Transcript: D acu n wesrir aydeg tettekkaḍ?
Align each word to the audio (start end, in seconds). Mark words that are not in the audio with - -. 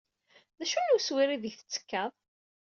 D 0.57 0.59
acu 0.63 0.79
n 0.81 0.89
wesrir 0.93 1.29
aydeg 1.31 1.53
tettekkaḍ? 1.55 2.11